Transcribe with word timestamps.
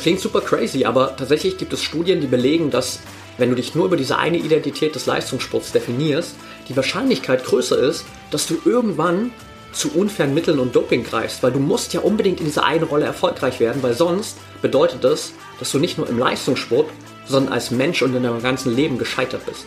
Das 0.00 0.04
klingt 0.04 0.20
super 0.20 0.40
crazy, 0.40 0.86
aber 0.86 1.14
tatsächlich 1.14 1.58
gibt 1.58 1.74
es 1.74 1.82
Studien, 1.82 2.22
die 2.22 2.26
belegen, 2.26 2.70
dass 2.70 3.00
wenn 3.36 3.50
du 3.50 3.54
dich 3.54 3.74
nur 3.74 3.84
über 3.84 3.98
diese 3.98 4.16
eine 4.16 4.38
Identität 4.38 4.94
des 4.94 5.04
Leistungssports 5.04 5.72
definierst, 5.72 6.36
die 6.70 6.76
Wahrscheinlichkeit 6.76 7.44
größer 7.44 7.78
ist, 7.78 8.06
dass 8.30 8.46
du 8.46 8.56
irgendwann 8.64 9.30
zu 9.72 9.92
unfairen 9.92 10.32
Mitteln 10.32 10.58
und 10.58 10.74
Doping 10.74 11.04
greifst, 11.04 11.42
weil 11.42 11.52
du 11.52 11.58
musst 11.58 11.92
ja 11.92 12.00
unbedingt 12.00 12.40
in 12.40 12.46
dieser 12.46 12.64
einen 12.64 12.84
Rolle 12.84 13.04
erfolgreich 13.04 13.60
werden, 13.60 13.82
weil 13.82 13.92
sonst 13.92 14.38
bedeutet 14.62 15.04
das, 15.04 15.34
dass 15.58 15.70
du 15.70 15.78
nicht 15.78 15.98
nur 15.98 16.08
im 16.08 16.18
Leistungssport, 16.18 16.88
sondern 17.26 17.52
als 17.52 17.70
Mensch 17.70 18.00
und 18.00 18.14
in 18.14 18.22
deinem 18.22 18.42
ganzen 18.42 18.74
Leben 18.74 18.96
gescheitert 18.96 19.44
bist. 19.44 19.66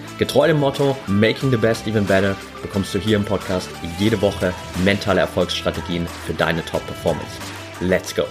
Getreu 0.21 0.45
dem 0.45 0.59
Motto 0.59 0.95
Making 1.07 1.49
the 1.49 1.57
Best 1.57 1.87
Even 1.87 2.05
Better 2.05 2.37
bekommst 2.61 2.93
du 2.93 2.99
hier 2.99 3.15
im 3.15 3.25
Podcast 3.25 3.67
jede 3.97 4.21
Woche 4.21 4.53
mentale 4.85 5.19
Erfolgsstrategien 5.19 6.05
für 6.27 6.35
deine 6.35 6.63
Top-Performance. 6.63 7.39
Let's 7.79 8.13
go! 8.13 8.25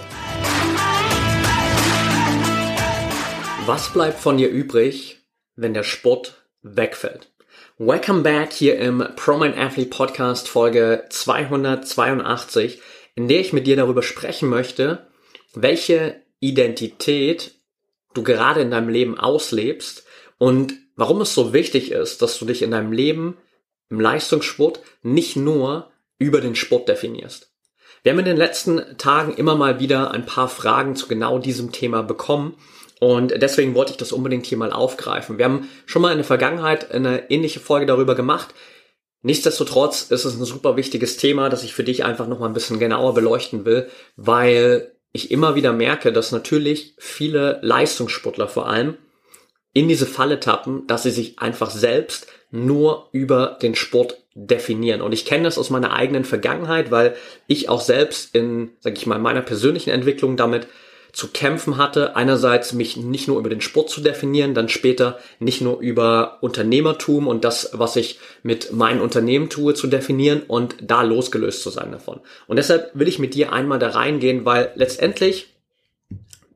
Was 3.65 3.91
bleibt 3.91 4.19
von 4.19 4.37
dir 4.37 4.47
übrig, 4.47 5.19
wenn 5.57 5.73
der 5.73 5.83
Sport 5.83 6.45
wegfällt? 6.61 7.29
Welcome 7.77 8.21
back 8.21 8.53
hier 8.53 8.79
im 8.79 9.05
ProMind 9.17 9.57
Athlete 9.57 9.89
Podcast 9.89 10.47
Folge 10.47 11.03
282, 11.09 12.81
in 13.15 13.27
der 13.27 13.41
ich 13.41 13.51
mit 13.51 13.67
dir 13.67 13.75
darüber 13.75 14.01
sprechen 14.01 14.47
möchte, 14.47 15.09
welche 15.55 16.21
Identität 16.39 17.55
du 18.13 18.23
gerade 18.23 18.61
in 18.61 18.71
deinem 18.71 18.87
Leben 18.87 19.19
auslebst 19.19 20.05
und 20.37 20.80
warum 20.95 21.21
es 21.21 21.33
so 21.33 21.53
wichtig 21.53 21.91
ist, 21.91 22.21
dass 22.21 22.37
du 22.39 22.45
dich 22.45 22.61
in 22.61 22.71
deinem 22.71 22.91
Leben 22.91 23.37
im 23.89 23.99
Leistungssport 23.99 24.79
nicht 25.01 25.35
nur 25.35 25.91
über 26.17 26.41
den 26.41 26.55
Sport 26.55 26.87
definierst. 26.87 27.51
Wir 28.03 28.11
haben 28.11 28.19
in 28.19 28.25
den 28.25 28.37
letzten 28.37 28.97
Tagen 28.97 29.33
immer 29.33 29.55
mal 29.55 29.79
wieder 29.79 30.11
ein 30.11 30.25
paar 30.25 30.49
Fragen 30.49 30.95
zu 30.95 31.07
genau 31.07 31.37
diesem 31.37 31.71
Thema 31.71 32.01
bekommen 32.01 32.55
und 32.99 33.33
deswegen 33.41 33.73
wollte 33.73 33.91
ich 33.91 33.97
das 33.97 34.11
unbedingt 34.11 34.45
hier 34.45 34.59
mal 34.59 34.71
aufgreifen. 34.71 35.37
Wir 35.37 35.45
haben 35.45 35.69
schon 35.85 36.03
mal 36.03 36.11
in 36.11 36.19
der 36.19 36.25
Vergangenheit 36.25 36.91
eine 36.91 37.31
ähnliche 37.31 37.59
Folge 37.59 37.87
darüber 37.87 38.15
gemacht. 38.15 38.53
Nichtsdestotrotz 39.23 40.03
ist 40.09 40.25
es 40.25 40.39
ein 40.39 40.45
super 40.45 40.77
wichtiges 40.77 41.17
Thema, 41.17 41.49
das 41.49 41.63
ich 41.63 41.73
für 41.73 41.83
dich 41.83 42.05
einfach 42.05 42.27
noch 42.27 42.39
mal 42.39 42.47
ein 42.47 42.53
bisschen 42.53 42.79
genauer 42.79 43.13
beleuchten 43.13 43.65
will, 43.65 43.89
weil 44.15 44.91
ich 45.13 45.31
immer 45.31 45.55
wieder 45.55 45.73
merke, 45.73 46.13
dass 46.13 46.31
natürlich 46.31 46.95
viele 46.97 47.59
Leistungssportler 47.61 48.47
vor 48.47 48.67
allem 48.67 48.97
in 49.73 49.87
diese 49.87 50.05
Falle 50.05 50.39
tappen, 50.39 50.85
dass 50.87 51.03
sie 51.03 51.11
sich 51.11 51.39
einfach 51.39 51.71
selbst 51.71 52.27
nur 52.51 53.07
über 53.11 53.57
den 53.61 53.75
Sport 53.75 54.17
definieren. 54.33 55.01
Und 55.01 55.13
ich 55.13 55.25
kenne 55.25 55.43
das 55.43 55.57
aus 55.57 55.69
meiner 55.69 55.93
eigenen 55.93 56.25
Vergangenheit, 56.25 56.91
weil 56.91 57.15
ich 57.47 57.69
auch 57.69 57.81
selbst 57.81 58.35
in, 58.35 58.71
sag 58.79 58.97
ich 58.97 59.05
mal, 59.05 59.19
meiner 59.19 59.41
persönlichen 59.41 59.89
Entwicklung 59.89 60.37
damit 60.37 60.67
zu 61.13 61.27
kämpfen 61.29 61.77
hatte. 61.77 62.15
Einerseits 62.15 62.73
mich 62.73 62.97
nicht 62.97 63.27
nur 63.27 63.39
über 63.39 63.49
den 63.49 63.61
Sport 63.61 63.89
zu 63.89 64.01
definieren, 64.01 64.53
dann 64.53 64.69
später 64.69 65.19
nicht 65.39 65.61
nur 65.61 65.79
über 65.79 66.37
Unternehmertum 66.41 67.27
und 67.27 67.43
das, 67.43 67.71
was 67.73 67.95
ich 67.95 68.19
mit 68.43 68.71
meinem 68.71 69.01
Unternehmen 69.01 69.49
tue, 69.49 69.73
zu 69.73 69.87
definieren 69.87 70.43
und 70.47 70.75
da 70.81 71.01
losgelöst 71.01 71.63
zu 71.63 71.69
sein 71.69 71.91
davon. 71.91 72.21
Und 72.47 72.57
deshalb 72.57 72.91
will 72.93 73.07
ich 73.07 73.19
mit 73.19 73.33
dir 73.33 73.51
einmal 73.51 73.79
da 73.79 73.89
reingehen, 73.89 74.45
weil 74.45 74.71
letztendlich 74.75 75.50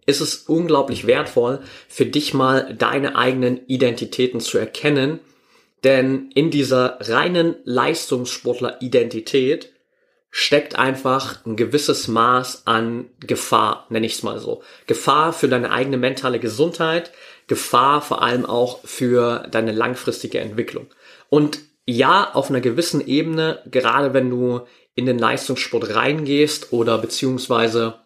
ist 0.06 0.22
es 0.22 0.44
unglaublich 0.48 1.08
wertvoll, 1.08 1.60
für 1.88 2.06
dich 2.06 2.34
mal 2.34 2.76
deine 2.78 3.16
eigenen 3.16 3.66
Identitäten 3.68 4.40
zu 4.40 4.58
erkennen. 4.58 5.20
Denn 5.84 6.30
in 6.34 6.52
dieser 6.52 6.98
reinen 7.02 7.56
Leistungssportler-Identität 7.64 9.72
steckt 10.32 10.78
einfach 10.78 11.46
ein 11.46 11.56
gewisses 11.56 12.08
Maß 12.08 12.64
an 12.66 13.06
Gefahr, 13.20 13.86
nenne 13.90 14.06
ich 14.06 14.16
es 14.16 14.24
mal 14.24 14.40
so. 14.40 14.64
Gefahr 14.86 15.32
für 15.32 15.48
deine 15.48 15.72
eigene 15.72 15.98
mentale 15.98 16.40
Gesundheit, 16.40 17.12
Gefahr 17.48 18.02
vor 18.02 18.22
allem 18.22 18.46
auch 18.46 18.84
für 18.84 19.48
deine 19.50 19.72
langfristige 19.72 20.40
Entwicklung. 20.40 20.88
Und 21.30 21.60
ja, 21.86 22.32
auf 22.34 22.50
einer 22.50 22.62
gewissen 22.62 23.06
Ebene, 23.06 23.62
gerade 23.70 24.14
wenn 24.14 24.30
du 24.30 24.62
in 24.96 25.06
den 25.06 25.20
Leistungssport 25.20 25.96
reingehst 25.96 26.74
oder 26.74 26.98
beziehungsweise 26.98 28.00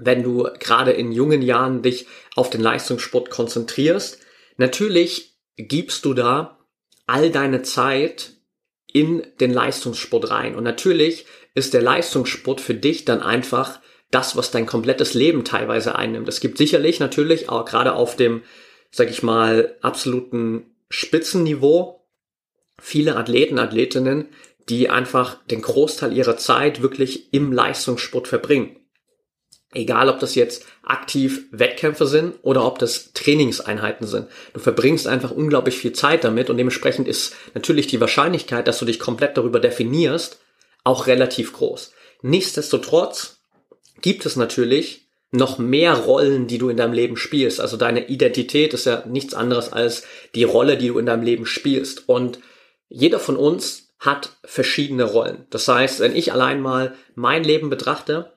wenn 0.00 0.22
du 0.22 0.48
gerade 0.58 0.92
in 0.92 1.12
jungen 1.12 1.42
Jahren 1.42 1.82
dich 1.82 2.06
auf 2.34 2.50
den 2.50 2.60
Leistungssport 2.60 3.30
konzentrierst. 3.30 4.18
Natürlich 4.56 5.36
gibst 5.56 6.04
du 6.04 6.14
da 6.14 6.58
all 7.06 7.30
deine 7.30 7.62
Zeit 7.62 8.32
in 8.92 9.22
den 9.40 9.52
Leistungssport 9.52 10.30
rein. 10.30 10.54
Und 10.54 10.64
natürlich 10.64 11.26
ist 11.54 11.74
der 11.74 11.82
Leistungssport 11.82 12.60
für 12.60 12.74
dich 12.74 13.04
dann 13.04 13.22
einfach 13.22 13.80
das, 14.10 14.36
was 14.36 14.50
dein 14.50 14.66
komplettes 14.66 15.14
Leben 15.14 15.44
teilweise 15.44 15.94
einnimmt. 15.94 16.28
Es 16.28 16.40
gibt 16.40 16.58
sicherlich 16.58 16.98
natürlich 16.98 17.48
auch 17.48 17.64
gerade 17.64 17.92
auf 17.92 18.16
dem, 18.16 18.42
sag 18.90 19.10
ich 19.10 19.22
mal, 19.22 19.76
absoluten 19.82 20.66
Spitzenniveau 20.88 22.00
viele 22.80 23.16
Athleten, 23.16 23.58
Athletinnen, 23.58 24.28
die 24.68 24.88
einfach 24.88 25.36
den 25.46 25.62
Großteil 25.62 26.16
ihrer 26.16 26.36
Zeit 26.36 26.82
wirklich 26.82 27.32
im 27.32 27.52
Leistungssport 27.52 28.28
verbringen. 28.28 28.76
Egal, 29.72 30.08
ob 30.08 30.18
das 30.18 30.34
jetzt 30.34 30.66
aktiv 30.82 31.46
Wettkämpfe 31.52 32.06
sind 32.06 32.34
oder 32.42 32.64
ob 32.64 32.80
das 32.80 33.12
Trainingseinheiten 33.12 34.06
sind. 34.06 34.26
Du 34.52 34.58
verbringst 34.58 35.06
einfach 35.06 35.30
unglaublich 35.30 35.76
viel 35.76 35.92
Zeit 35.92 36.24
damit 36.24 36.50
und 36.50 36.56
dementsprechend 36.56 37.06
ist 37.06 37.36
natürlich 37.54 37.86
die 37.86 38.00
Wahrscheinlichkeit, 38.00 38.66
dass 38.66 38.80
du 38.80 38.84
dich 38.84 38.98
komplett 38.98 39.36
darüber 39.36 39.60
definierst, 39.60 40.40
auch 40.82 41.06
relativ 41.06 41.52
groß. 41.52 41.92
Nichtsdestotrotz 42.22 43.42
gibt 44.00 44.26
es 44.26 44.34
natürlich 44.34 45.08
noch 45.30 45.58
mehr 45.58 45.94
Rollen, 45.94 46.48
die 46.48 46.58
du 46.58 46.68
in 46.68 46.76
deinem 46.76 46.92
Leben 46.92 47.16
spielst. 47.16 47.60
Also 47.60 47.76
deine 47.76 48.08
Identität 48.08 48.74
ist 48.74 48.86
ja 48.86 49.04
nichts 49.06 49.34
anderes 49.34 49.72
als 49.72 50.02
die 50.34 50.44
Rolle, 50.44 50.76
die 50.76 50.88
du 50.88 50.98
in 50.98 51.06
deinem 51.06 51.22
Leben 51.22 51.46
spielst. 51.46 52.08
Und 52.08 52.40
jeder 52.88 53.20
von 53.20 53.36
uns 53.36 53.92
hat 54.00 54.36
verschiedene 54.44 55.04
Rollen. 55.04 55.46
Das 55.50 55.68
heißt, 55.68 56.00
wenn 56.00 56.16
ich 56.16 56.32
allein 56.32 56.60
mal 56.60 56.94
mein 57.14 57.44
Leben 57.44 57.70
betrachte, 57.70 58.32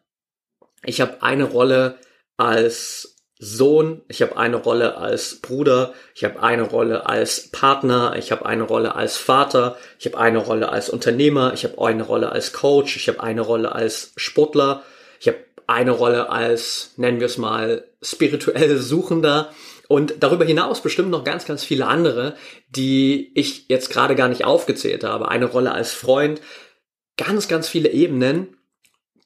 ich 0.85 1.01
habe 1.01 1.21
eine 1.21 1.45
Rolle 1.45 1.97
als 2.37 3.13
Sohn, 3.39 4.01
ich 4.07 4.21
habe 4.21 4.37
eine 4.37 4.55
Rolle 4.55 4.97
als 4.97 5.41
Bruder, 5.41 5.93
ich 6.15 6.23
habe 6.23 6.41
eine 6.41 6.63
Rolle 6.63 7.05
als 7.07 7.49
Partner, 7.51 8.15
ich 8.17 8.31
habe 8.31 8.45
eine 8.45 8.63
Rolle 8.63 8.95
als 8.95 9.17
Vater, 9.17 9.77
ich 9.99 10.05
habe 10.05 10.17
eine 10.17 10.37
Rolle 10.37 10.69
als 10.69 10.89
Unternehmer, 10.89 11.53
ich 11.53 11.65
habe 11.65 11.85
eine 11.85 12.03
Rolle 12.03 12.31
als 12.31 12.53
Coach, 12.53 12.95
ich 12.95 13.07
habe 13.09 13.21
eine 13.21 13.41
Rolle 13.41 13.73
als 13.73 14.13
Sportler, 14.15 14.83
ich 15.19 15.27
habe 15.27 15.39
eine 15.67 15.91
Rolle 15.91 16.29
als, 16.29 16.91
nennen 16.97 17.19
wir 17.19 17.27
es 17.27 17.37
mal, 17.37 17.83
spirituell 18.01 18.77
Suchender. 18.81 19.51
Und 19.89 20.15
darüber 20.21 20.45
hinaus 20.45 20.81
bestimmt 20.81 21.09
noch 21.09 21.23
ganz, 21.23 21.45
ganz 21.45 21.63
viele 21.63 21.87
andere, 21.87 22.35
die 22.69 23.31
ich 23.35 23.67
jetzt 23.67 23.89
gerade 23.89 24.15
gar 24.15 24.29
nicht 24.29 24.45
aufgezählt 24.45 25.03
habe. 25.03 25.27
Eine 25.27 25.45
Rolle 25.45 25.73
als 25.73 25.93
Freund, 25.93 26.41
ganz, 27.17 27.47
ganz 27.47 27.67
viele 27.67 27.89
Ebenen 27.89 28.55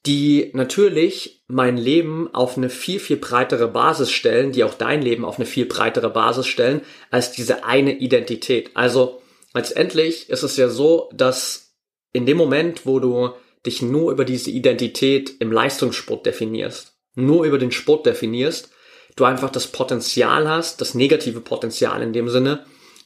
die 0.06 0.52
natürlich 0.54 1.44
mein 1.48 1.78
Leben 1.78 2.34
auf 2.34 2.58
eine 2.58 2.70
viel, 2.70 3.00
viel 3.00 3.18
breitere 3.18 3.68
Basis 3.68 4.12
stellen, 4.12 4.52
die 4.52 4.64
auch 4.64 4.74
dein 4.74 5.02
Leben 5.02 5.26
auf 5.26 5.38
eine 5.38 5.46
viel 5.46 5.66
breitere 5.66 6.10
Basis 6.10 6.48
stellen, 6.48 6.82
als 7.10 7.32
diese 7.32 7.66
eine 7.66 7.98
Identität. 7.98 8.72
Also 8.74 9.22
letztendlich 9.54 10.30
ist 10.30 10.44
es 10.44 10.58
ja 10.58 10.70
so, 10.70 11.10
dass 11.14 11.76
in 12.14 12.26
dem 12.26 12.38
Moment, 12.38 12.86
wo 12.86 13.00
du 13.00 13.32
dich 13.66 13.82
nur 13.82 14.12
über 14.12 14.26
diese 14.26 14.52
Identität 14.52 15.34
im 15.40 15.52
Leistungssport 15.52 16.26
definierst, 16.26 16.98
nur 17.16 17.44
über 17.46 17.58
den 17.58 17.72
Sport 17.72 18.06
definierst, 18.06 18.72
du 19.16 19.26
einfach 19.26 19.50
das 19.50 19.68
Potenzial 19.68 20.48
hast, 20.48 20.80
das 20.80 20.94
negative 20.94 21.42
Potenzial 21.42 22.02
in 22.02 22.14
dem 22.14 22.30
Sinne, 22.30 22.66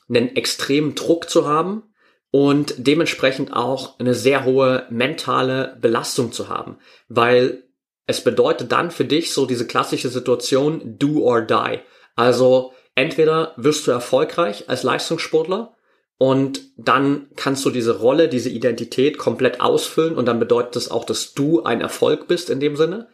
einen 0.10 0.36
extremen 0.36 0.94
Druck 0.94 1.30
zu 1.30 1.48
haben, 1.48 1.84
und 2.32 2.74
dementsprechend 2.78 3.54
auch 3.54 4.00
eine 4.00 4.16
sehr 4.16 4.46
hohe 4.46 4.88
mentale 4.90 5.78
Belastung 5.82 6.32
zu 6.32 6.50
haben, 6.50 6.78
weil 7.10 7.64
es 8.08 8.24
bedeutet 8.24 8.72
dann 8.72 8.90
für 8.90 9.06
dich 9.06 9.34
so 9.34 9.46
diese 9.46 9.68
klassische 9.68 10.10
Situation 10.10 10.98
do 10.98 11.22
or 11.22 11.42
die. 11.42 11.80
Also 12.16 12.74
entweder 12.96 13.54
wirst 13.58 13.86
du 13.86 13.92
erfolgreich 13.92 14.70
als 14.70 14.84
Leistungssportler 14.84 15.76
und 16.18 16.62
dann 16.78 17.30
kannst 17.36 17.66
du 17.66 17.70
diese 17.70 18.00
Rolle, 18.00 18.30
diese 18.30 18.50
Identität 18.50 19.18
komplett 19.18 19.60
ausfüllen 19.60 20.16
und 20.16 20.26
dann 20.26 20.40
bedeutet 20.40 20.76
das 20.76 20.92
auch, 20.92 21.04
dass 21.04 21.34
du 21.34 21.64
ein 21.64 21.82
Erfolg 21.82 22.28
bist 22.28 22.50
in 22.50 22.60
dem 22.60 22.76
Sinne. 22.76 23.08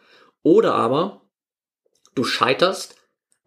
Oder 0.44 0.75
aber 0.75 1.22
du 2.16 2.24
scheiterst 2.24 2.96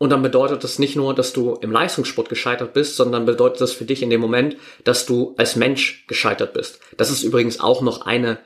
Und 0.01 0.09
dann 0.09 0.23
bedeutet 0.23 0.65
das 0.65 0.79
nicht 0.79 0.97
nur, 0.97 1.15
dass 1.15 1.35
du 1.35 1.57
im 1.57 1.71
Leistungssport 1.71 2.31
gescheitert 2.31 2.73
bist, 2.73 2.97
sondern 2.97 3.27
bedeutet 3.27 3.61
das 3.61 3.73
für 3.73 3.85
dich 3.85 4.01
in 4.03 4.09
dem 4.09 4.23
Moment, 4.23 4.57
dass 4.83 5.05
du 5.05 5.35
als 5.37 5.57
Mensch 5.57 6.07
gescheitert 6.07 6.55
bist. 6.55 6.81
Das 6.97 7.11
ist 7.11 7.23
übrigens 7.23 7.61
auch 7.61 7.83
noch 7.83 8.07
eine 8.07 8.39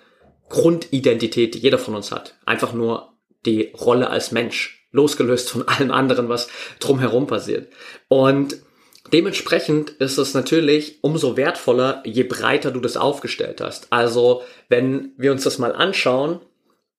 Grundidentität, 0.48 1.54
die 1.54 1.60
jeder 1.60 1.78
von 1.78 1.94
uns 1.94 2.10
hat. 2.10 2.34
Einfach 2.44 2.72
nur 2.72 3.12
die 3.46 3.70
Rolle 3.72 4.10
als 4.10 4.32
Mensch, 4.32 4.84
losgelöst 4.90 5.48
von 5.48 5.68
allem 5.68 5.92
anderen, 5.92 6.28
was 6.28 6.48
drumherum 6.80 7.28
passiert. 7.28 7.72
Und 8.08 8.56
dementsprechend 9.12 9.90
ist 9.90 10.18
es 10.18 10.34
natürlich 10.34 10.98
umso 11.02 11.36
wertvoller, 11.36 12.02
je 12.04 12.24
breiter 12.24 12.72
du 12.72 12.80
das 12.80 12.96
aufgestellt 12.96 13.60
hast. 13.60 13.86
Also, 13.92 14.42
wenn 14.68 15.12
wir 15.18 15.30
uns 15.30 15.44
das 15.44 15.60
mal 15.60 15.72
anschauen 15.72 16.40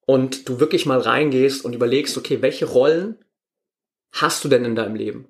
und 0.06 0.48
du 0.48 0.62
wirklich 0.62 0.86
mal 0.86 1.00
reingehst 1.00 1.66
und 1.66 1.75
überlegst, 1.75 2.18
okay, 2.18 2.42
welche 2.42 2.68
Rollen 2.68 3.18
hast 4.15 4.44
du 4.44 4.50
denn 4.50 4.65
in 4.65 4.75
deinem 4.75 4.95
Leben? 4.95 5.27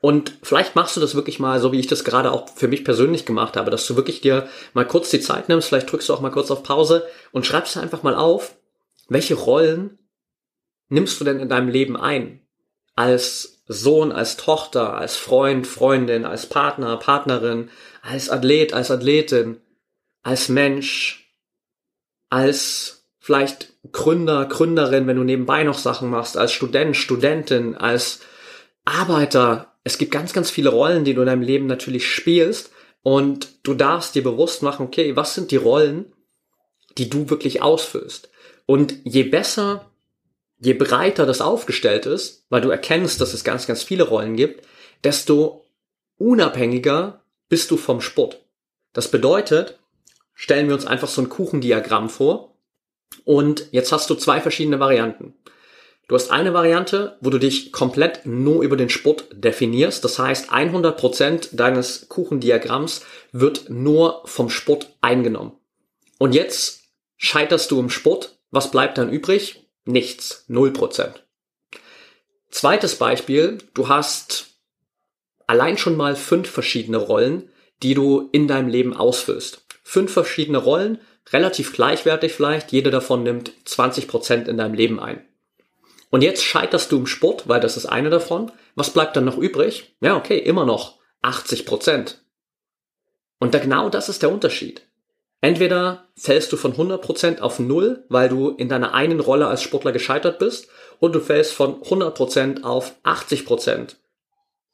Und 0.00 0.32
vielleicht 0.42 0.76
machst 0.76 0.96
du 0.96 1.00
das 1.00 1.16
wirklich 1.16 1.40
mal, 1.40 1.58
so 1.60 1.72
wie 1.72 1.80
ich 1.80 1.88
das 1.88 2.04
gerade 2.04 2.30
auch 2.30 2.48
für 2.54 2.68
mich 2.68 2.84
persönlich 2.84 3.26
gemacht 3.26 3.56
habe, 3.56 3.70
dass 3.70 3.86
du 3.86 3.96
wirklich 3.96 4.20
dir 4.20 4.48
mal 4.72 4.86
kurz 4.86 5.10
die 5.10 5.20
Zeit 5.20 5.48
nimmst, 5.48 5.68
vielleicht 5.68 5.90
drückst 5.90 6.08
du 6.08 6.14
auch 6.14 6.20
mal 6.20 6.30
kurz 6.30 6.50
auf 6.50 6.62
Pause 6.62 7.06
und 7.32 7.46
schreibst 7.46 7.76
einfach 7.76 8.04
mal 8.04 8.14
auf, 8.14 8.54
welche 9.08 9.34
Rollen 9.34 9.98
nimmst 10.88 11.20
du 11.20 11.24
denn 11.24 11.40
in 11.40 11.48
deinem 11.48 11.68
Leben 11.68 11.96
ein? 11.96 12.40
Als 12.94 13.62
Sohn, 13.66 14.12
als 14.12 14.36
Tochter, 14.36 14.94
als 14.94 15.16
Freund, 15.16 15.66
Freundin, 15.66 16.24
als 16.24 16.46
Partner, 16.46 16.96
Partnerin, 16.96 17.70
als 18.02 18.30
Athlet, 18.30 18.72
als 18.72 18.90
Athletin, 18.90 19.60
als 20.22 20.48
Mensch, 20.48 21.34
als 22.30 22.97
vielleicht 23.28 23.74
Gründer, 23.92 24.46
Gründerin, 24.46 25.06
wenn 25.06 25.18
du 25.18 25.22
nebenbei 25.22 25.62
noch 25.62 25.76
Sachen 25.76 26.08
machst, 26.08 26.38
als 26.38 26.50
Student, 26.50 26.96
Studentin, 26.96 27.74
als 27.74 28.20
Arbeiter. 28.86 29.74
Es 29.84 29.98
gibt 29.98 30.12
ganz, 30.12 30.32
ganz 30.32 30.48
viele 30.48 30.70
Rollen, 30.70 31.04
die 31.04 31.12
du 31.12 31.20
in 31.20 31.26
deinem 31.26 31.42
Leben 31.42 31.66
natürlich 31.66 32.08
spielst 32.08 32.70
und 33.02 33.50
du 33.64 33.74
darfst 33.74 34.14
dir 34.14 34.22
bewusst 34.22 34.62
machen, 34.62 34.86
okay, 34.86 35.14
was 35.14 35.34
sind 35.34 35.50
die 35.50 35.56
Rollen, 35.56 36.10
die 36.96 37.10
du 37.10 37.28
wirklich 37.28 37.60
ausfüllst? 37.60 38.30
Und 38.64 38.94
je 39.04 39.24
besser, 39.24 39.90
je 40.58 40.72
breiter 40.72 41.26
das 41.26 41.42
aufgestellt 41.42 42.06
ist, 42.06 42.46
weil 42.48 42.62
du 42.62 42.70
erkennst, 42.70 43.20
dass 43.20 43.34
es 43.34 43.44
ganz, 43.44 43.66
ganz 43.66 43.82
viele 43.82 44.04
Rollen 44.04 44.36
gibt, 44.36 44.66
desto 45.04 45.66
unabhängiger 46.16 47.22
bist 47.50 47.70
du 47.70 47.76
vom 47.76 48.00
Sport. 48.00 48.42
Das 48.94 49.10
bedeutet, 49.10 49.78
stellen 50.32 50.68
wir 50.68 50.74
uns 50.74 50.86
einfach 50.86 51.08
so 51.08 51.20
ein 51.20 51.28
Kuchendiagramm 51.28 52.08
vor 52.08 52.47
und 53.24 53.66
jetzt 53.72 53.92
hast 53.92 54.08
du 54.10 54.14
zwei 54.14 54.40
verschiedene 54.40 54.80
Varianten. 54.80 55.34
Du 56.08 56.14
hast 56.14 56.30
eine 56.30 56.54
Variante, 56.54 57.18
wo 57.20 57.28
du 57.28 57.38
dich 57.38 57.70
komplett 57.70 58.24
nur 58.24 58.62
über 58.62 58.78
den 58.78 58.88
Sport 58.88 59.26
definierst. 59.30 60.02
Das 60.02 60.18
heißt, 60.18 60.50
100% 60.50 61.54
deines 61.54 62.08
Kuchendiagramms 62.08 63.02
wird 63.30 63.68
nur 63.68 64.22
vom 64.24 64.48
Sport 64.48 64.96
eingenommen. 65.02 65.52
Und 66.18 66.34
jetzt 66.34 66.84
scheiterst 67.18 67.70
du 67.70 67.78
im 67.78 67.90
Sport. 67.90 68.38
Was 68.50 68.70
bleibt 68.70 68.96
dann 68.96 69.12
übrig? 69.12 69.66
Nichts. 69.84 70.46
0%. 70.48 71.10
Zweites 72.50 72.96
Beispiel. 72.96 73.58
Du 73.74 73.88
hast 73.88 74.46
allein 75.46 75.76
schon 75.76 75.96
mal 75.96 76.16
fünf 76.16 76.48
verschiedene 76.48 76.96
Rollen, 76.96 77.50
die 77.82 77.92
du 77.92 78.30
in 78.32 78.48
deinem 78.48 78.68
Leben 78.68 78.94
ausfüllst. 78.94 79.66
Fünf 79.82 80.12
verschiedene 80.12 80.58
Rollen, 80.58 81.00
relativ 81.32 81.72
gleichwertig 81.72 82.32
vielleicht. 82.32 82.72
Jede 82.72 82.90
davon 82.90 83.22
nimmt 83.22 83.52
20% 83.66 84.46
in 84.46 84.56
deinem 84.56 84.74
Leben 84.74 85.00
ein. 85.00 85.24
Und 86.10 86.22
jetzt 86.22 86.42
scheiterst 86.42 86.90
du 86.90 86.98
im 86.98 87.06
Sport, 87.06 87.48
weil 87.48 87.60
das 87.60 87.76
ist 87.76 87.86
eine 87.86 88.10
davon. 88.10 88.50
Was 88.74 88.90
bleibt 88.90 89.16
dann 89.16 89.24
noch 89.24 89.36
übrig? 89.36 89.94
Ja, 90.00 90.16
okay, 90.16 90.38
immer 90.38 90.64
noch 90.64 90.98
80 91.22 91.66
Prozent. 91.66 92.22
Und 93.38 93.54
da 93.54 93.58
genau 93.58 93.88
das 93.88 94.08
ist 94.08 94.22
der 94.22 94.32
Unterschied. 94.32 94.82
Entweder 95.40 96.08
fällst 96.16 96.50
du 96.52 96.56
von 96.56 96.72
100 96.72 97.00
Prozent 97.00 97.42
auf 97.42 97.60
Null, 97.60 98.04
weil 98.08 98.28
du 98.28 98.50
in 98.50 98.68
deiner 98.68 98.94
einen 98.94 99.20
Rolle 99.20 99.46
als 99.46 99.62
Sportler 99.62 99.92
gescheitert 99.92 100.38
bist, 100.38 100.68
und 100.98 101.14
du 101.14 101.20
fällst 101.20 101.52
von 101.52 101.80
100 101.82 102.14
Prozent 102.14 102.64
auf 102.64 102.94
80 103.04 103.46
Prozent, 103.46 103.96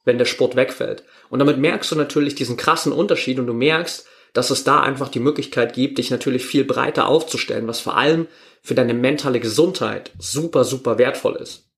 wenn 0.05 0.17
der 0.17 0.25
Sport 0.25 0.55
wegfällt. 0.55 1.03
Und 1.29 1.37
damit 1.37 1.59
merkst 1.59 1.91
du 1.91 1.95
natürlich 1.95 2.33
diesen 2.33 2.57
krassen 2.57 2.91
Unterschied 2.91 3.37
und 3.37 3.45
du 3.45 3.53
merkst, 3.53 4.07
dass 4.35 4.49
es 4.49 4.65
da 4.65 4.81
einfach 4.81 5.07
die 5.07 5.21
Möglichkeit 5.21 5.73
gibt, 5.73 5.97
dich 5.97 6.11
natürlich 6.11 6.45
viel 6.45 6.65
breiter 6.65 7.07
aufzustellen, 7.07 7.67
was 7.67 7.79
vor 7.79 7.95
allem 7.95 8.27
für 8.61 8.75
deine 8.75 8.93
mentale 8.93 9.39
Gesundheit 9.39 10.11
super, 10.19 10.65
super 10.65 10.97
wertvoll 10.97 11.37
ist. 11.37 11.69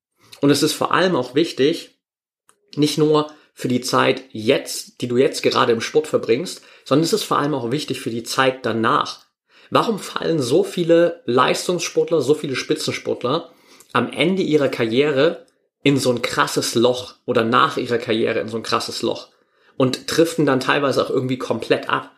Und 0.41 0.49
es 0.49 0.63
ist 0.63 0.73
vor 0.73 0.91
allem 0.91 1.15
auch 1.15 1.35
wichtig, 1.35 1.99
nicht 2.75 2.97
nur 2.97 3.31
für 3.53 3.67
die 3.67 3.81
Zeit 3.81 4.23
jetzt, 4.31 5.01
die 5.01 5.07
du 5.07 5.17
jetzt 5.17 5.43
gerade 5.43 5.71
im 5.71 5.81
Sport 5.81 6.07
verbringst, 6.07 6.63
sondern 6.83 7.03
es 7.03 7.13
ist 7.13 7.23
vor 7.23 7.37
allem 7.37 7.53
auch 7.53 7.69
wichtig 7.69 8.01
für 8.01 8.09
die 8.09 8.23
Zeit 8.23 8.65
danach. 8.65 9.25
Warum 9.69 9.99
fallen 9.99 10.41
so 10.41 10.63
viele 10.63 11.21
Leistungssportler, 11.25 12.21
so 12.21 12.33
viele 12.33 12.55
Spitzensportler 12.55 13.51
am 13.93 14.11
Ende 14.11 14.41
ihrer 14.41 14.69
Karriere 14.69 15.45
in 15.83 15.97
so 15.97 16.11
ein 16.11 16.23
krasses 16.23 16.73
Loch 16.73 17.15
oder 17.27 17.43
nach 17.43 17.77
ihrer 17.77 17.99
Karriere 17.99 18.39
in 18.39 18.49
so 18.49 18.57
ein 18.57 18.63
krasses 18.63 19.03
Loch 19.03 19.27
und 19.77 20.03
driften 20.07 20.47
dann 20.47 20.59
teilweise 20.59 21.05
auch 21.05 21.11
irgendwie 21.11 21.37
komplett 21.37 21.87
ab? 21.87 22.16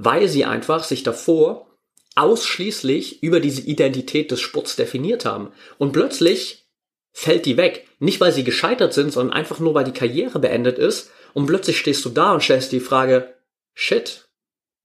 Weil 0.00 0.28
sie 0.28 0.44
einfach 0.44 0.84
sich 0.84 1.02
davor 1.02 1.66
ausschließlich 2.14 3.20
über 3.20 3.40
diese 3.40 3.62
Identität 3.62 4.30
des 4.30 4.40
Sports 4.40 4.76
definiert 4.76 5.24
haben. 5.24 5.50
Und 5.76 5.90
plötzlich 5.92 6.68
fällt 7.10 7.46
die 7.46 7.56
weg. 7.56 7.88
Nicht 7.98 8.20
weil 8.20 8.30
sie 8.30 8.44
gescheitert 8.44 8.94
sind, 8.94 9.12
sondern 9.12 9.36
einfach 9.36 9.58
nur 9.58 9.74
weil 9.74 9.84
die 9.84 9.92
Karriere 9.92 10.38
beendet 10.38 10.78
ist. 10.78 11.10
Und 11.34 11.46
plötzlich 11.46 11.78
stehst 11.78 12.04
du 12.04 12.10
da 12.10 12.32
und 12.32 12.44
stellst 12.44 12.70
die 12.70 12.78
Frage, 12.78 13.34
shit, 13.74 14.28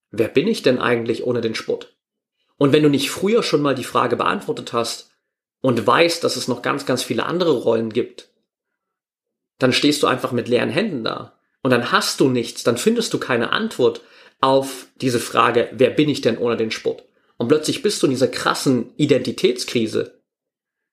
wer 0.09 0.29
bin 0.29 0.47
ich 0.47 0.63
denn 0.63 0.79
eigentlich 0.79 1.23
ohne 1.23 1.41
den 1.41 1.53
Sport? 1.53 1.95
Und 2.57 2.73
wenn 2.73 2.81
du 2.81 2.89
nicht 2.89 3.11
früher 3.11 3.43
schon 3.43 3.61
mal 3.61 3.75
die 3.75 3.83
Frage 3.83 4.15
beantwortet 4.15 4.73
hast 4.73 5.11
und 5.61 5.85
weißt, 5.85 6.23
dass 6.23 6.37
es 6.37 6.47
noch 6.47 6.63
ganz, 6.63 6.87
ganz 6.87 7.03
viele 7.03 7.27
andere 7.27 7.51
Rollen 7.51 7.93
gibt, 7.93 8.29
dann 9.59 9.73
stehst 9.73 10.01
du 10.01 10.07
einfach 10.07 10.31
mit 10.31 10.47
leeren 10.47 10.71
Händen 10.71 11.03
da. 11.03 11.37
Und 11.61 11.69
dann 11.69 11.91
hast 11.91 12.19
du 12.19 12.29
nichts, 12.29 12.63
dann 12.63 12.77
findest 12.77 13.13
du 13.13 13.19
keine 13.19 13.51
Antwort, 13.51 14.01
auf 14.43 14.87
diese 14.99 15.21
Frage, 15.21 15.69
wer 15.71 15.89
bin 15.89 16.09
ich 16.09 16.19
denn 16.19 16.37
ohne 16.37 16.57
den 16.57 16.69
Sport? 16.69 17.05
Und 17.37 17.47
plötzlich 17.47 17.81
bist 17.81 18.03
du 18.03 18.07
in 18.07 18.11
dieser 18.11 18.27
krassen 18.27 18.91
Identitätskrise. 18.97 20.19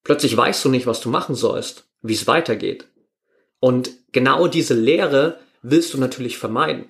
Plötzlich 0.05 0.37
weißt 0.37 0.65
du 0.65 0.69
nicht, 0.69 0.87
was 0.87 1.01
du 1.01 1.09
machen 1.09 1.35
sollst, 1.35 1.89
wie 2.01 2.15
es 2.15 2.29
weitergeht. 2.29 2.87
Und 3.59 3.91
genau 4.13 4.47
diese 4.47 4.75
Lehre 4.75 5.41
willst 5.63 5.93
du 5.93 5.99
natürlich 5.99 6.39
vermeiden. 6.39 6.87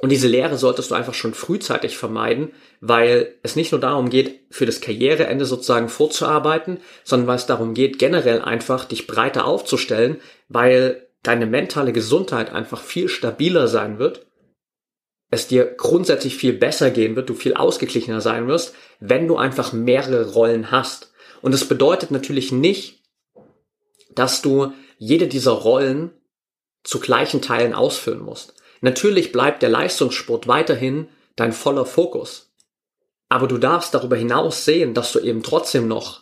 Und 0.00 0.10
diese 0.10 0.26
Lehre 0.26 0.58
solltest 0.58 0.90
du 0.90 0.96
einfach 0.96 1.14
schon 1.14 1.32
frühzeitig 1.32 1.96
vermeiden, 1.96 2.52
weil 2.80 3.36
es 3.44 3.54
nicht 3.54 3.70
nur 3.70 3.80
darum 3.80 4.10
geht, 4.10 4.40
für 4.50 4.66
das 4.66 4.80
Karriereende 4.80 5.44
sozusagen 5.44 5.88
vorzuarbeiten, 5.88 6.78
sondern 7.04 7.28
weil 7.28 7.36
es 7.36 7.46
darum 7.46 7.72
geht, 7.72 8.00
generell 8.00 8.42
einfach 8.42 8.84
dich 8.84 9.06
breiter 9.06 9.44
aufzustellen, 9.44 10.20
weil 10.48 11.06
deine 11.22 11.46
mentale 11.46 11.92
Gesundheit 11.92 12.50
einfach 12.50 12.80
viel 12.80 13.08
stabiler 13.08 13.68
sein 13.68 14.00
wird 14.00 14.26
es 15.30 15.46
dir 15.46 15.64
grundsätzlich 15.64 16.36
viel 16.36 16.52
besser 16.52 16.90
gehen 16.90 17.16
wird, 17.16 17.28
du 17.30 17.34
viel 17.34 17.54
ausgeglichener 17.54 18.20
sein 18.20 18.48
wirst, 18.48 18.74
wenn 18.98 19.28
du 19.28 19.36
einfach 19.36 19.72
mehrere 19.72 20.32
Rollen 20.32 20.70
hast. 20.70 21.12
Und 21.40 21.54
es 21.54 21.66
bedeutet 21.66 22.10
natürlich 22.10 22.52
nicht, 22.52 23.00
dass 24.14 24.42
du 24.42 24.72
jede 24.98 25.28
dieser 25.28 25.52
Rollen 25.52 26.10
zu 26.82 26.98
gleichen 26.98 27.40
Teilen 27.40 27.74
ausfüllen 27.74 28.20
musst. 28.20 28.54
Natürlich 28.80 29.32
bleibt 29.32 29.62
der 29.62 29.68
Leistungssport 29.68 30.48
weiterhin 30.48 31.08
dein 31.36 31.52
voller 31.52 31.86
Fokus. 31.86 32.50
Aber 33.28 33.46
du 33.46 33.58
darfst 33.58 33.94
darüber 33.94 34.16
hinaus 34.16 34.64
sehen, 34.64 34.94
dass 34.94 35.12
du 35.12 35.20
eben 35.20 35.42
trotzdem 35.42 35.86
noch 35.86 36.19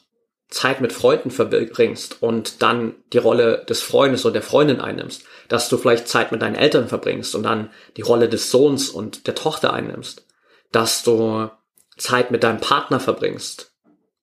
Zeit 0.49 0.81
mit 0.81 0.93
Freunden 0.93 1.31
verbringst 1.31 2.23
und 2.23 2.63
dann 2.63 2.95
die 3.13 3.19
Rolle 3.19 3.67
des 3.69 3.83
Freundes 3.83 4.25
oder 4.25 4.35
der 4.35 4.43
Freundin 4.43 4.81
einnimmst, 4.81 5.25
dass 5.49 5.69
du 5.69 5.77
vielleicht 5.77 6.09
Zeit 6.09 6.33
mit 6.33 6.41
deinen 6.41 6.55
Eltern 6.55 6.89
verbringst 6.89 7.35
und 7.35 7.43
dann 7.43 7.71
die 7.97 8.03
Rolle 8.03 8.29
des 8.29 8.51
Sohns 8.51 8.89
und 8.89 9.27
der 9.27 9.35
Tochter 9.35 9.75
einnimmst, 9.75 10.27
dass 10.73 11.03
du 11.03 11.51
Zeit 11.99 12.31
mit 12.31 12.45
deinem 12.45 12.61
Partner 12.61 12.99
verbringst 12.99 13.75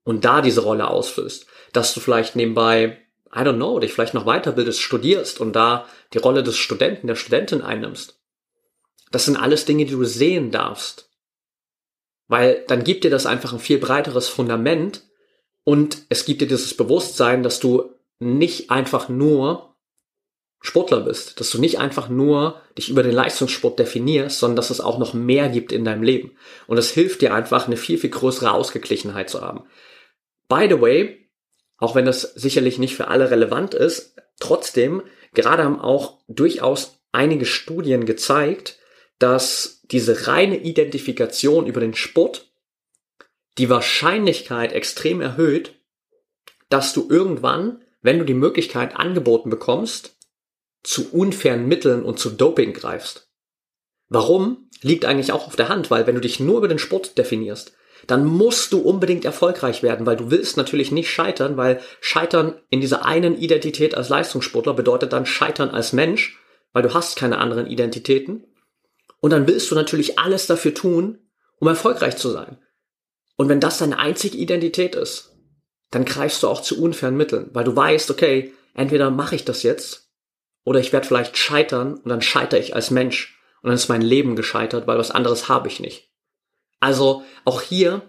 und 0.03 0.25
da 0.25 0.41
diese 0.41 0.61
Rolle 0.61 0.87
ausfüllst, 0.89 1.45
dass 1.73 1.93
du 1.93 1.99
vielleicht 1.99 2.35
nebenbei, 2.35 3.01
I 3.35 3.39
don't 3.39 3.57
know, 3.57 3.79
dich 3.79 3.93
vielleicht 3.93 4.13
noch 4.15 4.25
weiterbildest, 4.25 4.81
studierst 4.81 5.39
und 5.39 5.53
da 5.53 5.85
die 6.13 6.19
Rolle 6.19 6.41
des 6.41 6.57
Studenten, 6.57 7.07
der 7.07 7.15
Studentin 7.15 7.61
einnimmst. 7.61 8.19
Das 9.11 9.25
sind 9.25 9.37
alles 9.37 9.65
Dinge, 9.65 9.85
die 9.85 9.93
du 9.93 10.05
sehen 10.05 10.49
darfst. 10.49 11.11
Weil 12.27 12.63
dann 12.67 12.83
gibt 12.83 13.03
dir 13.03 13.11
das 13.11 13.27
einfach 13.27 13.53
ein 13.53 13.59
viel 13.59 13.77
breiteres 13.77 14.27
Fundament, 14.27 15.03
und 15.65 16.03
es 16.07 16.23
gibt 16.23 16.39
dir 16.39 16.47
dieses 16.47 16.77
Bewusstsein, 16.77 17.43
dass 17.43 17.59
du 17.59 17.91
nicht 18.19 18.71
einfach 18.71 19.09
nur 19.09 19.75
Sportler 20.61 21.01
bist, 21.01 21.41
dass 21.41 21.49
du 21.49 21.59
nicht 21.59 21.79
einfach 21.79 22.07
nur 22.07 22.61
dich 22.77 22.89
über 22.89 23.03
den 23.03 23.11
Leistungssport 23.11 23.77
definierst, 23.77 24.39
sondern 24.39 24.55
dass 24.55 24.69
es 24.69 24.79
auch 24.79 24.97
noch 24.97 25.13
mehr 25.13 25.49
gibt 25.49 25.73
in 25.73 25.83
deinem 25.83 26.01
Leben. 26.01 26.31
Und 26.67 26.77
es 26.77 26.91
hilft 26.91 27.21
dir 27.21 27.33
einfach, 27.33 27.67
eine 27.67 27.75
viel, 27.75 27.97
viel 27.97 28.09
größere 28.09 28.51
Ausgeglichenheit 28.51 29.29
zu 29.29 29.41
haben. 29.41 29.65
By 30.47 30.67
the 30.69 30.79
way, 30.79 31.29
auch 31.77 31.93
wenn 31.93 32.05
das 32.05 32.21
sicherlich 32.21 32.79
nicht 32.79 32.95
für 32.95 33.09
alle 33.09 33.29
relevant 33.29 33.73
ist, 33.73 34.15
Trotzdem, 34.39 35.03
gerade 35.33 35.63
haben 35.63 35.79
auch 35.79 36.19
durchaus 36.27 36.99
einige 37.11 37.45
Studien 37.45 38.05
gezeigt, 38.05 38.79
dass 39.19 39.81
diese 39.91 40.27
reine 40.27 40.57
Identifikation 40.57 41.67
über 41.67 41.79
den 41.79 41.93
Sport 41.93 42.44
die 43.57 43.69
Wahrscheinlichkeit 43.69 44.73
extrem 44.73 45.21
erhöht, 45.21 45.75
dass 46.69 46.93
du 46.93 47.07
irgendwann, 47.09 47.83
wenn 48.01 48.19
du 48.19 48.25
die 48.25 48.33
Möglichkeit 48.33 48.95
angeboten 48.95 49.49
bekommst, 49.49 50.17
zu 50.83 51.11
unfairen 51.11 51.67
Mitteln 51.67 52.03
und 52.03 52.19
zu 52.19 52.29
Doping 52.29 52.73
greifst. 52.73 53.29
Warum? 54.07 54.69
Liegt 54.81 55.05
eigentlich 55.05 55.31
auch 55.31 55.47
auf 55.47 55.55
der 55.55 55.69
Hand, 55.69 55.89
weil 55.89 56.05
wenn 56.05 56.15
du 56.15 56.21
dich 56.21 56.39
nur 56.39 56.57
über 56.57 56.67
den 56.67 56.79
Sport 56.79 57.17
definierst, 57.17 57.73
dann 58.07 58.25
musst 58.25 58.71
du 58.71 58.79
unbedingt 58.79 59.25
erfolgreich 59.25 59.81
werden, 59.81 60.05
weil 60.05 60.17
du 60.17 60.29
willst 60.29 60.57
natürlich 60.57 60.91
nicht 60.91 61.09
scheitern, 61.09 61.57
weil 61.57 61.81
Scheitern 62.01 62.59
in 62.69 62.81
dieser 62.81 63.05
einen 63.05 63.37
Identität 63.37 63.95
als 63.95 64.09
Leistungssportler 64.09 64.73
bedeutet 64.73 65.13
dann 65.13 65.25
Scheitern 65.25 65.69
als 65.69 65.93
Mensch, 65.93 66.37
weil 66.71 66.83
du 66.83 66.93
hast 66.93 67.15
keine 67.15 67.39
anderen 67.39 67.67
Identitäten. 67.67 68.45
Und 69.21 69.31
dann 69.31 69.47
willst 69.47 69.71
du 69.71 69.75
natürlich 69.75 70.19
alles 70.19 70.45
dafür 70.45 70.73
tun, 70.73 71.19
um 71.59 71.67
erfolgreich 71.67 72.17
zu 72.17 72.29
sein. 72.29 72.59
Und 73.37 73.49
wenn 73.49 73.59
das 73.59 73.77
deine 73.77 73.99
einzige 73.99 74.37
Identität 74.37 74.95
ist, 74.95 75.35
dann 75.91 76.05
greifst 76.05 76.43
du 76.43 76.47
auch 76.47 76.61
zu 76.61 76.81
unfairen 76.81 77.17
Mitteln, 77.17 77.49
weil 77.53 77.63
du 77.63 77.75
weißt, 77.75 78.09
okay, 78.11 78.53
entweder 78.73 79.11
mache 79.11 79.35
ich 79.35 79.45
das 79.45 79.63
jetzt 79.63 80.09
oder 80.63 80.79
ich 80.79 80.93
werde 80.93 81.07
vielleicht 81.07 81.37
scheitern 81.37 81.95
und 81.95 82.09
dann 82.09 82.21
scheitere 82.21 82.59
ich 82.59 82.75
als 82.75 82.91
Mensch 82.91 83.39
und 83.61 83.69
dann 83.69 83.75
ist 83.75 83.89
mein 83.89 84.01
Leben 84.01 84.35
gescheitert, 84.35 84.87
weil 84.87 84.97
was 84.97 85.11
anderes 85.11 85.47
habe 85.49 85.67
ich 85.67 85.79
nicht. 85.79 86.09
Also 86.79 87.23
auch 87.45 87.61
hier, 87.61 88.01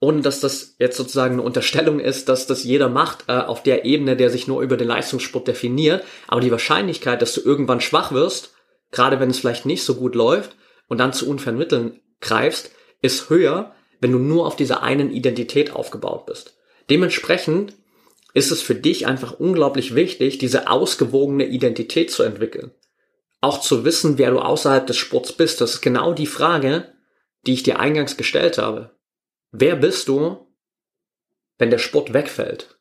ohne 0.00 0.22
dass 0.22 0.40
das 0.40 0.74
jetzt 0.78 0.96
sozusagen 0.96 1.34
eine 1.34 1.42
Unterstellung 1.42 2.00
ist, 2.00 2.28
dass 2.28 2.46
das 2.46 2.64
jeder 2.64 2.88
macht 2.88 3.24
äh, 3.28 3.38
auf 3.38 3.62
der 3.62 3.84
Ebene, 3.84 4.16
der 4.16 4.30
sich 4.30 4.48
nur 4.48 4.62
über 4.62 4.76
den 4.76 4.88
Leistungssport 4.88 5.46
definiert, 5.46 6.04
aber 6.26 6.40
die 6.40 6.50
Wahrscheinlichkeit, 6.50 7.22
dass 7.22 7.34
du 7.34 7.40
irgendwann 7.42 7.80
schwach 7.80 8.12
wirst, 8.12 8.54
gerade 8.90 9.20
wenn 9.20 9.30
es 9.30 9.38
vielleicht 9.38 9.66
nicht 9.66 9.84
so 9.84 9.94
gut 9.94 10.14
läuft 10.14 10.56
und 10.88 10.98
dann 10.98 11.12
zu 11.12 11.28
unfairen 11.28 11.58
Mitteln 11.58 12.00
greifst, 12.20 12.72
ist 13.00 13.30
höher, 13.30 13.74
wenn 14.02 14.12
du 14.12 14.18
nur 14.18 14.46
auf 14.46 14.56
dieser 14.56 14.82
einen 14.82 15.12
Identität 15.12 15.70
aufgebaut 15.70 16.26
bist. 16.26 16.58
Dementsprechend 16.90 17.74
ist 18.34 18.50
es 18.50 18.60
für 18.60 18.74
dich 18.74 19.06
einfach 19.06 19.38
unglaublich 19.38 19.94
wichtig, 19.94 20.38
diese 20.38 20.68
ausgewogene 20.68 21.46
Identität 21.46 22.10
zu 22.10 22.24
entwickeln. 22.24 22.72
Auch 23.40 23.60
zu 23.60 23.84
wissen, 23.84 24.18
wer 24.18 24.32
du 24.32 24.40
außerhalb 24.40 24.86
des 24.88 24.96
Sports 24.96 25.32
bist. 25.32 25.60
Das 25.60 25.74
ist 25.74 25.80
genau 25.82 26.14
die 26.14 26.26
Frage, 26.26 26.92
die 27.46 27.52
ich 27.52 27.62
dir 27.62 27.78
eingangs 27.78 28.16
gestellt 28.16 28.58
habe. 28.58 28.90
Wer 29.52 29.76
bist 29.76 30.08
du, 30.08 30.48
wenn 31.58 31.70
der 31.70 31.78
Sport 31.78 32.12
wegfällt? 32.12 32.76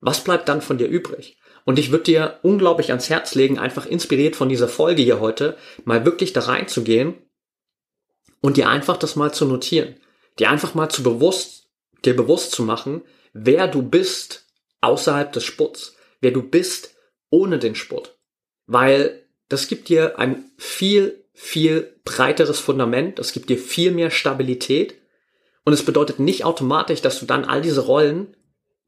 Was 0.00 0.24
bleibt 0.24 0.48
dann 0.48 0.62
von 0.62 0.78
dir 0.78 0.88
übrig? 0.88 1.36
Und 1.66 1.78
ich 1.78 1.90
würde 1.90 2.04
dir 2.04 2.38
unglaublich 2.42 2.90
ans 2.90 3.10
Herz 3.10 3.34
legen, 3.34 3.58
einfach 3.58 3.84
inspiriert 3.84 4.36
von 4.36 4.48
dieser 4.48 4.68
Folge 4.68 5.02
hier 5.02 5.20
heute, 5.20 5.58
mal 5.84 6.06
wirklich 6.06 6.32
da 6.32 6.40
reinzugehen 6.40 7.14
und 8.40 8.56
dir 8.56 8.70
einfach 8.70 8.96
das 8.96 9.16
mal 9.16 9.34
zu 9.34 9.44
notieren. 9.44 9.96
Dir 10.38 10.50
einfach 10.50 10.74
mal 10.74 10.88
zu 10.88 11.02
bewusst, 11.02 11.68
dir 12.04 12.16
bewusst 12.16 12.52
zu 12.52 12.62
machen, 12.62 13.02
wer 13.32 13.68
du 13.68 13.82
bist 13.82 14.46
außerhalb 14.80 15.32
des 15.32 15.44
Sports, 15.44 15.96
wer 16.20 16.30
du 16.30 16.42
bist 16.42 16.94
ohne 17.30 17.58
den 17.58 17.74
Sport. 17.74 18.18
Weil 18.66 19.26
das 19.48 19.68
gibt 19.68 19.88
dir 19.88 20.18
ein 20.18 20.50
viel, 20.56 21.24
viel 21.34 22.00
breiteres 22.04 22.58
Fundament, 22.58 23.18
das 23.18 23.32
gibt 23.32 23.50
dir 23.50 23.58
viel 23.58 23.90
mehr 23.90 24.10
Stabilität 24.10 24.98
und 25.64 25.72
es 25.72 25.84
bedeutet 25.84 26.18
nicht 26.18 26.44
automatisch, 26.44 27.02
dass 27.02 27.20
du 27.20 27.26
dann 27.26 27.44
all 27.44 27.62
diese 27.62 27.82
Rollen 27.82 28.36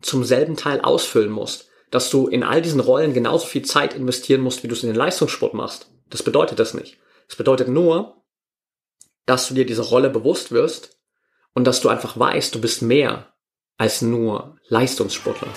zum 0.02 0.24
selben 0.24 0.56
Teil 0.56 0.80
ausfüllen 0.80 1.30
musst 1.30 1.70
dass 1.94 2.10
du 2.10 2.26
in 2.26 2.42
all 2.42 2.60
diesen 2.60 2.80
Rollen 2.80 3.14
genauso 3.14 3.46
viel 3.46 3.62
Zeit 3.62 3.94
investieren 3.94 4.40
musst, 4.40 4.64
wie 4.64 4.68
du 4.68 4.74
es 4.74 4.82
in 4.82 4.88
den 4.88 4.96
Leistungssport 4.96 5.54
machst. 5.54 5.88
Das 6.10 6.24
bedeutet 6.24 6.58
das 6.58 6.74
nicht. 6.74 6.98
Es 7.28 7.36
bedeutet 7.36 7.68
nur, 7.68 8.24
dass 9.26 9.46
du 9.46 9.54
dir 9.54 9.64
diese 9.64 9.82
Rolle 9.82 10.10
bewusst 10.10 10.50
wirst 10.50 10.93
und 11.54 11.64
dass 11.64 11.80
du 11.80 11.88
einfach 11.88 12.18
weißt, 12.18 12.54
du 12.54 12.60
bist 12.60 12.82
mehr 12.82 13.26
als 13.78 14.02
nur 14.02 14.56
Leistungssportler. 14.68 15.48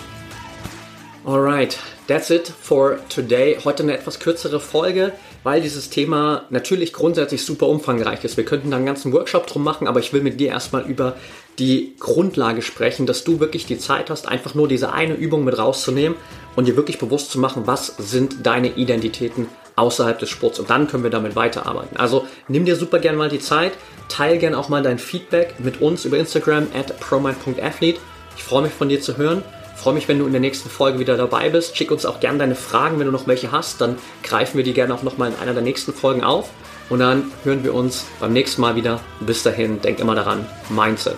Alright, 1.26 1.78
that's 2.08 2.30
it 2.30 2.48
for 2.62 3.00
today. 3.10 3.58
Heute 3.66 3.84
eine 3.84 3.98
etwas 3.98 4.20
kürzere 4.20 4.62
Folge, 4.62 5.12
weil 5.44 5.62
dieses 5.62 5.90
Thema 5.90 6.46
natürlich 6.50 6.94
grundsätzlich 6.94 7.44
super 7.44 7.68
umfangreich 7.68 8.24
ist. 8.24 8.38
Wir 8.38 8.46
könnten 8.46 8.72
da 8.72 8.78
einen 8.78 8.86
ganzen 8.86 9.12
Workshop 9.12 9.46
drum 9.46 9.64
machen, 9.64 9.88
aber 9.88 10.00
ich 10.00 10.14
will 10.14 10.22
mit 10.22 10.40
dir 10.40 10.50
erstmal 10.50 10.86
über 10.86 11.18
die 11.60 11.96
Grundlage 12.00 12.62
sprechen, 12.62 13.08
dass 13.08 13.24
du 13.24 13.40
wirklich 13.40 13.66
die 13.66 13.78
Zeit 13.78 14.10
hast, 14.10 14.28
einfach 14.28 14.56
nur 14.56 14.68
diese 14.68 14.94
eine 14.94 15.16
Übung 15.16 15.44
mit 15.44 15.58
rauszunehmen 15.58 16.18
und 16.56 16.68
dir 16.68 16.78
wirklich 16.78 17.00
bewusst 17.00 17.32
zu 17.32 17.40
machen, 17.40 17.68
was 17.68 17.88
sind 17.98 18.46
deine 18.46 18.70
Identitäten 18.70 19.48
außerhalb 19.78 20.20
des 20.20 20.30
Sports. 20.30 20.60
Und 20.60 20.70
dann 20.70 20.88
können 20.88 21.04
wir 21.04 21.10
damit 21.10 21.38
weiterarbeiten. 21.38 21.96
Also 21.96 22.28
nimm 22.50 22.66
dir 22.66 22.76
super 22.76 23.00
gern 23.00 23.16
mal 23.16 23.30
die 23.30 23.40
Zeit, 23.40 23.74
teil 24.10 24.38
gern 24.38 24.56
auch 24.56 24.68
mal 24.68 24.84
dein 24.84 25.00
Feedback 25.00 25.56
mit 25.60 25.82
uns 25.82 26.04
über 26.04 26.18
Instagram 26.18 26.68
at 26.76 27.00
promind.athlete. 27.00 28.00
Ich 28.36 28.44
freue 28.44 28.64
mich 28.64 28.74
von 28.74 28.90
dir 28.90 29.00
zu 29.00 29.18
hören. 29.18 29.44
Ich 29.76 29.82
freue 29.82 29.94
mich, 29.94 30.08
wenn 30.08 30.20
du 30.20 30.26
in 30.26 30.32
der 30.32 30.42
nächsten 30.42 30.70
Folge 30.70 31.00
wieder 31.00 31.16
dabei 31.18 31.50
bist. 31.50 31.78
Schick 31.78 31.92
uns 31.92 32.06
auch 32.06 32.20
gern 32.20 32.40
deine 32.40 32.56
Fragen, 32.56 33.00
wenn 33.00 33.06
du 33.06 33.12
noch 33.12 33.28
welche 33.28 33.52
hast. 33.52 33.80
Dann 33.80 33.98
greifen 34.24 34.58
wir 34.58 34.64
die 34.64 34.74
gerne 34.74 34.94
auch 34.94 35.04
nochmal 35.04 35.30
in 35.30 35.40
einer 35.40 35.54
der 35.54 35.64
nächsten 35.64 35.94
Folgen 35.94 36.24
auf. 36.24 36.50
Und 36.90 37.00
dann 37.00 37.32
hören 37.44 37.64
wir 37.64 37.74
uns 37.74 38.06
beim 38.20 38.34
nächsten 38.34 38.62
Mal 38.62 38.76
wieder. 38.76 39.00
Bis 39.20 39.44
dahin, 39.44 39.80
denk 39.82 40.00
immer 40.00 40.16
daran, 40.16 40.46
Mindset 40.70 41.18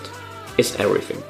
is 0.56 0.74
everything. 0.76 1.22